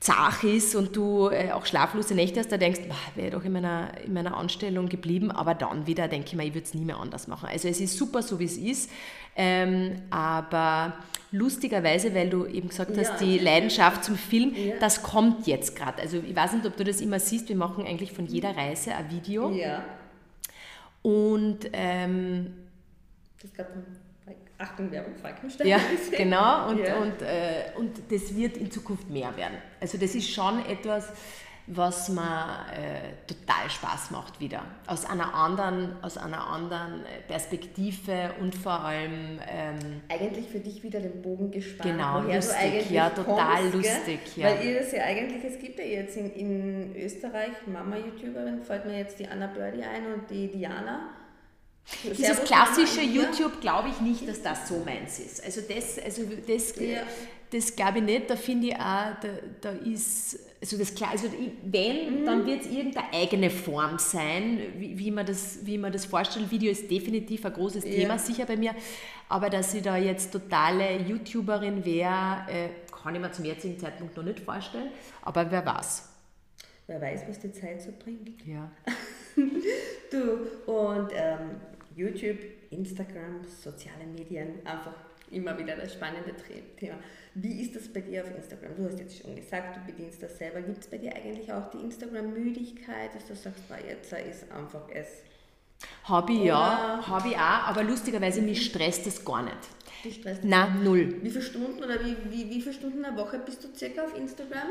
[0.00, 2.80] zach ist und du äh, auch schlaflose Nächte hast, da denkst,
[3.14, 6.54] wäre doch in meiner, in meiner Anstellung geblieben, aber dann wieder denke ich mir, ich
[6.54, 7.48] würde es nie mehr anders machen.
[7.50, 8.90] Also es ist super, so wie es ist,
[9.36, 10.94] ähm, aber
[11.32, 14.76] lustigerweise, weil du eben gesagt hast, ja, die Leidenschaft zum Film, ja.
[14.80, 16.00] das kommt jetzt gerade.
[16.00, 18.94] Also ich weiß nicht, ob du das immer siehst, wir machen eigentlich von jeder Reise
[18.94, 19.50] ein Video.
[19.50, 19.84] Ja.
[21.02, 22.54] Und ähm,
[23.40, 23.68] das gab
[24.60, 25.66] Achtung, Werbung, Falkenstein.
[25.66, 25.78] Ja,
[26.16, 26.68] genau.
[26.68, 26.96] Und, ja.
[26.96, 29.56] Und, äh, und das wird in Zukunft mehr werden.
[29.80, 31.08] Also das ist schon etwas,
[31.66, 34.64] was mir äh, total Spaß macht wieder.
[34.86, 39.40] Aus einer anderen, aus einer anderen Perspektive und vor allem...
[39.48, 41.90] Ähm, eigentlich für dich wieder den Bogen gespannt.
[41.90, 44.20] Genau, lustig, ja, total kommst, lustig.
[44.36, 44.48] Ja.
[44.48, 48.98] Weil ihr das ja eigentlich, es gibt ja jetzt in, in Österreich, Mama-YouTuberin, fällt mir
[48.98, 51.10] jetzt die Anna Birdie ein und die Diana
[52.04, 55.44] dieses klassische YouTube glaube ich nicht, dass das so meins ist.
[55.44, 57.02] Also das, also das, ja.
[57.50, 58.30] das glaube ich nicht.
[58.30, 59.28] Da finde ich auch, da,
[59.60, 61.28] da ist, also das klar, also
[61.64, 62.26] wenn, mhm.
[62.26, 66.50] dann wird es irgendeine eigene Form sein, wie, wie, man das, wie man das vorstellt.
[66.50, 67.90] Video ist definitiv ein großes ja.
[67.90, 68.74] Thema, sicher bei mir.
[69.28, 74.16] Aber dass ich da jetzt totale YouTuberin wäre, äh, kann ich mir zum jetzigen Zeitpunkt
[74.16, 74.90] noch nicht vorstellen.
[75.22, 76.08] Aber wer weiß.
[76.86, 78.44] Wer weiß, was die Zeit so bringt.
[78.46, 78.70] Ja.
[80.10, 81.60] du, und ähm,
[81.96, 82.38] YouTube,
[82.70, 84.94] Instagram, soziale Medien, einfach
[85.30, 86.34] immer wieder das spannende
[86.76, 86.98] Thema.
[87.34, 88.74] Wie ist das bei dir auf Instagram?
[88.76, 90.60] Du hast jetzt schon gesagt, du bedienst das selber.
[90.60, 94.88] Gibt es bei dir eigentlich auch die Instagram-Müdigkeit, dass du sagst, na, jetzt ist einfach
[94.92, 95.06] es?
[96.04, 100.14] Habe ich ja, habe ich auch, aber lustigerweise mich stresst das gar nicht.
[100.18, 101.16] Stresst Nein, null.
[101.22, 104.04] Wie viele Stunden oder wie, wie, wie viele Stunden in der Woche bist du circa
[104.04, 104.68] auf Instagram?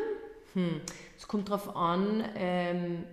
[0.54, 0.82] Hm.
[1.18, 3.04] Es kommt darauf an, ähm,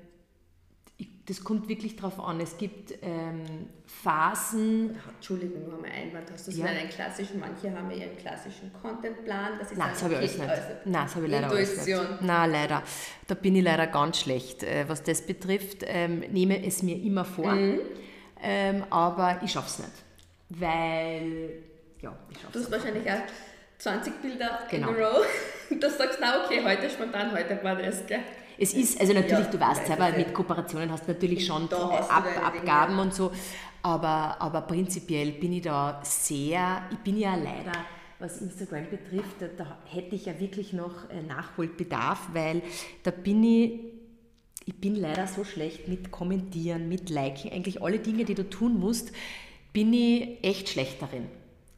[1.27, 2.41] das kommt wirklich darauf an.
[2.41, 4.97] Es gibt ähm, Phasen.
[5.17, 6.31] Entschuldigung, nur einmal Einwand.
[6.33, 6.67] Hast du ja.
[6.67, 9.59] einen klassischen, manche haben ja ihren klassischen Contentplan.
[9.59, 10.49] Das ist Nein, das habe ich alles nicht.
[10.49, 11.99] Also Nein, das habe ich leider Intuition.
[11.99, 12.23] alles nicht.
[12.23, 12.83] Nein, leider.
[13.27, 15.79] Da bin ich leider ganz schlecht, äh, was das betrifft.
[15.85, 17.81] Ähm, nehme es mir immer vor, mhm.
[18.41, 20.61] ähm, aber ich schaffe es nicht.
[20.61, 21.63] Weil,
[22.03, 23.23] ja, ich schaffe es Du hast wahrscheinlich auch
[23.79, 24.91] 20 Bilder genau.
[24.91, 25.27] in a row.
[25.69, 28.21] Du sagst, na okay, heute spontan, heute war das, gell?
[28.59, 32.27] Es ist, also natürlich, ja, du weißt selber, mit Kooperationen hast du natürlich schon Ab,
[32.43, 33.03] Abgaben Dinge.
[33.03, 33.31] und so,
[33.83, 37.73] aber, aber prinzipiell bin ich da sehr, ich bin ja leider,
[38.19, 42.63] was Instagram betrifft, da, da hätte ich ja wirklich noch äh, Nachholbedarf, weil
[43.03, 43.81] da bin ich
[44.69, 48.81] ich bin leider so schlecht mit Kommentieren, mit Liken, eigentlich alle Dinge, die du tun
[48.81, 49.13] musst,
[49.73, 51.27] bin ich echt schlecht darin.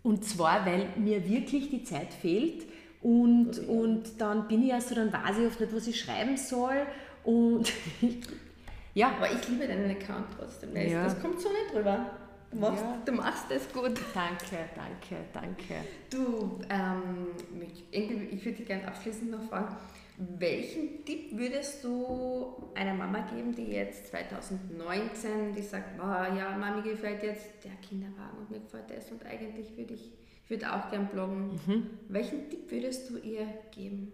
[0.02, 2.64] Und zwar, weil mir wirklich die Zeit fehlt,
[3.08, 3.66] und, okay.
[3.66, 6.86] und dann bin ich ja so, dann weiß ich oft nicht, was ich schreiben soll.
[7.24, 7.72] Und
[8.94, 9.12] ja.
[9.16, 10.74] Aber ich liebe deinen Account trotzdem.
[10.74, 11.04] Das, ja.
[11.04, 12.10] das kommt so nicht drüber.
[12.50, 12.98] Du machst, ja.
[13.06, 13.98] du machst das gut.
[14.12, 15.74] Danke, danke, danke.
[16.10, 17.28] Du, ähm,
[17.62, 19.74] ich, ich würde dich gerne abschließend noch fragen,
[20.20, 26.82] Welchen Tipp würdest du einer Mama geben, die jetzt 2019, die sagt, oh, ja, Mami
[26.82, 30.10] gefällt jetzt der Kinderwagen und mir gefällt das und eigentlich würde ich,
[30.48, 31.60] ich würde auch gern bloggen.
[31.66, 31.86] Mhm.
[32.08, 34.12] Welchen Tipp würdest du ihr geben?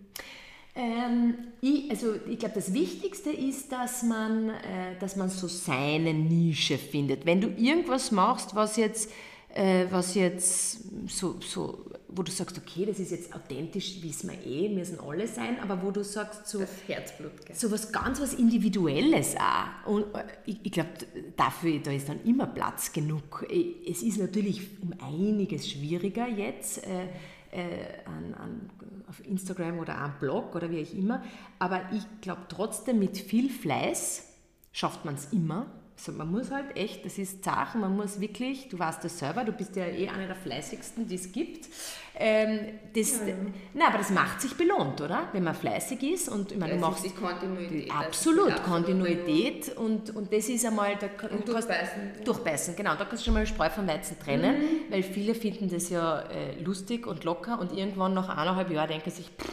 [0.74, 6.12] Ähm, ich, also ich glaube, das Wichtigste ist, dass man, äh, dass man so seine
[6.12, 7.24] Nische findet.
[7.24, 9.12] Wenn du irgendwas machst, was jetzt,
[9.54, 14.46] äh, was jetzt so, so wo du sagst, okay, das ist jetzt authentisch, wissen wir
[14.46, 17.56] eh, müssen alle sein, aber wo du sagst, so, das Herzblut, gell?
[17.56, 19.90] so was ganz was Individuelles auch.
[19.90, 20.90] Und äh, ich, ich glaube,
[21.36, 23.46] dafür, da ist dann immer Platz genug.
[23.88, 27.06] Es ist natürlich um einiges schwieriger jetzt, äh,
[27.50, 28.70] äh, an, an,
[29.08, 31.22] auf Instagram oder am Blog oder wie auch immer,
[31.60, 34.24] aber ich glaube trotzdem, mit viel Fleiß
[34.72, 38.68] schafft man es immer also man muss halt echt, das ist Sachen, man muss wirklich,
[38.68, 41.68] du weißt das selber, du bist ja eh einer der fleißigsten, die es gibt.
[42.16, 43.34] Ähm, das, ja.
[43.74, 45.28] Na, aber das macht sich belohnt, oder?
[45.32, 47.04] Wenn man fleißig ist und ich meine, du machst.
[47.04, 47.90] Ist Kontinuität.
[47.90, 50.96] Absolut, absolut Kontinuität und, und das ist einmal.
[50.96, 52.24] Da, und durchbeißen.
[52.24, 52.94] Durchbeißen, genau.
[52.96, 54.92] Da kannst du schon mal Spreu vom Weizen trennen, mhm.
[54.92, 59.10] weil viele finden das ja äh, lustig und locker und irgendwann nach eineinhalb Jahren denken
[59.10, 59.52] sich, pff,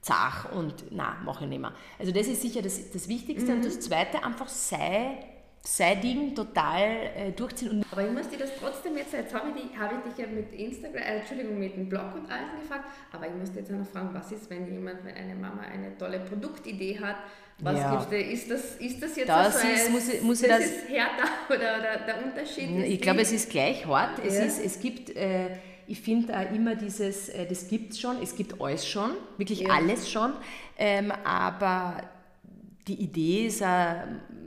[0.00, 1.72] zach und na, mache ich nicht mehr.
[1.98, 3.50] Also das ist sicher das, das Wichtigste.
[3.50, 3.58] Mhm.
[3.58, 5.18] Und das Zweite, einfach sei
[5.66, 7.70] sein Ding total äh, durchziehen.
[7.70, 10.32] Und aber ich muss dir das trotzdem jetzt, jetzt habe ich, hab ich dich ja
[10.32, 13.72] mit Instagram, äh, Entschuldigung, mit dem Blog und alles gefragt, aber ich muss dir jetzt
[13.72, 17.16] auch noch fragen, was ist, wenn jemand, wenn eine Mama eine tolle Produktidee hat,
[17.58, 18.04] was ja.
[18.04, 18.32] gibt's?
[18.32, 21.28] Ist das, ist das jetzt das so ist, muss ich, muss das, das ist härter
[21.48, 22.70] oder, oder der Unterschied?
[22.84, 24.18] Ich glaube, es ist gleich hart.
[24.24, 28.22] Es, ist, es gibt, äh, ich finde auch immer dieses, äh, das gibt es schon,
[28.22, 29.70] es gibt alles schon, wirklich ja.
[29.70, 30.34] alles schon,
[30.78, 32.02] ähm, aber
[32.88, 33.96] die Idee ist auch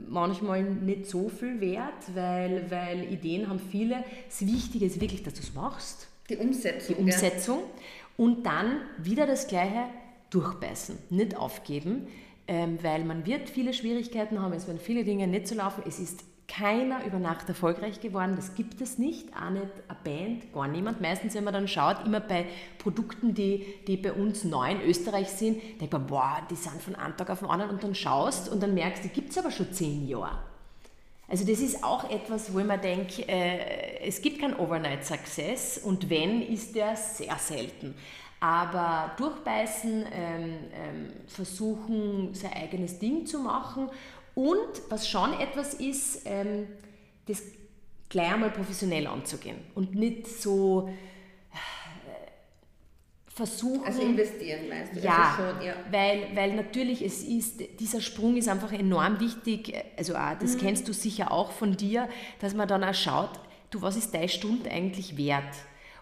[0.08, 4.04] manchmal nicht so viel wert, weil, weil Ideen haben viele.
[4.26, 6.08] Das Wichtige ist wirklich, dass du es machst.
[6.28, 6.96] Die Umsetzung.
[6.96, 7.58] Die Umsetzung.
[7.58, 7.64] Ja.
[8.16, 9.84] Und dann wieder das Gleiche
[10.30, 12.06] durchbeißen, nicht aufgeben,
[12.46, 15.82] ähm, weil man wird viele Schwierigkeiten haben, es werden viele Dinge nicht so laufen.
[15.86, 18.34] Es ist keiner über Nacht erfolgreich geworden.
[18.36, 21.00] Das gibt es nicht, auch nicht eine Band, gar niemand.
[21.00, 22.46] Meistens, wenn man dann schaut, immer bei
[22.78, 26.96] Produkten, die, die bei uns neu in Österreich sind, denkt man, boah, die sind von
[26.96, 29.50] einem Tag auf den anderen und dann schaust und dann merkst, die gibt es aber
[29.50, 30.38] schon zehn Jahre.
[31.28, 35.78] Also das ist auch etwas, wo ich mir denke, äh, es gibt keinen Overnight Success
[35.78, 37.94] und wenn, ist der sehr selten.
[38.40, 43.90] Aber durchbeißen, ähm, ähm, versuchen, sein eigenes Ding zu machen
[44.34, 46.66] und was schon etwas ist, ähm,
[47.26, 47.42] das
[48.08, 51.56] gleich einmal professionell anzugehen und nicht so äh,
[53.32, 53.84] versuchen.
[53.84, 55.00] Also investieren meinst du?
[55.00, 59.72] Ja, also schon, ja, Weil, weil natürlich es ist, dieser Sprung ist einfach enorm wichtig.
[59.96, 60.58] Also auch, das mhm.
[60.58, 62.08] kennst du sicher auch von dir,
[62.40, 63.40] dass man dann auch schaut,
[63.70, 65.54] du, was ist deine Stunde eigentlich wert?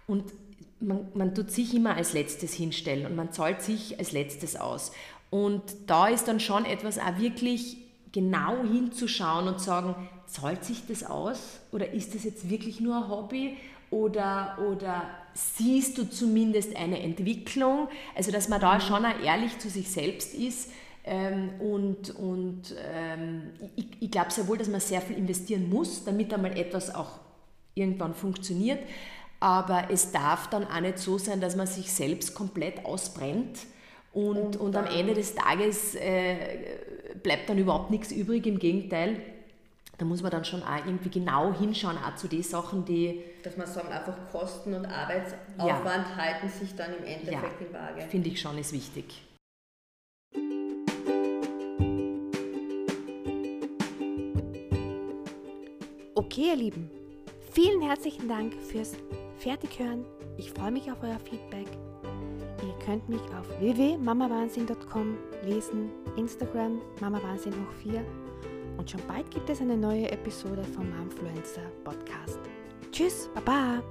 [0.07, 0.33] Und
[0.81, 4.93] man, man tut sich immer als letztes hinstellen und man zahlt sich als letztes aus.
[5.31, 7.77] Und da ist dann schon etwas auch wirklich
[8.12, 9.94] genau hinzuschauen und sagen,
[10.27, 13.57] zahlt sich das aus oder ist das jetzt wirklich nur ein Hobby
[13.90, 17.88] oder, oder siehst du zumindest eine Entwicklung?
[18.14, 18.81] Also dass man da mhm.
[18.81, 20.71] schon auch ehrlich zu sich selbst ist
[21.05, 26.05] ähm, und, und ähm, ich, ich glaube sehr wohl, dass man sehr viel investieren muss,
[26.05, 27.21] damit einmal etwas auch
[27.75, 28.81] irgendwann funktioniert.
[29.40, 33.61] Aber es darf dann auch nicht so sein, dass man sich selbst komplett ausbrennt
[34.12, 36.37] und, und, und am Ende des Tages äh,
[37.22, 39.20] bleibt dann überhaupt nichts übrig, im Gegenteil.
[39.98, 43.20] Da muss man dann schon auch irgendwie genau hinschauen, auch zu den Sachen, die.
[43.42, 46.16] Dass man sagen, einfach Kosten und Arbeitsaufwand ja.
[46.16, 48.02] halten sich dann im Endeffekt ja, in Waage.
[48.09, 49.22] Finde ich schon, ist wichtig.
[56.14, 56.90] Okay, ihr Lieben,
[57.52, 58.92] vielen herzlichen Dank fürs
[59.38, 60.04] Fertighören.
[60.37, 61.66] Ich freue mich auf euer Feedback.
[62.62, 64.78] Ihr könnt mich auf www.mamawahnsinn.com
[65.44, 68.05] lesen, Instagram mamawahnsinn hoch 4
[68.77, 72.38] und schon bald gibt es eine neue Episode vom Momfluencer Podcast.
[72.92, 73.83] Tschüss, Baba!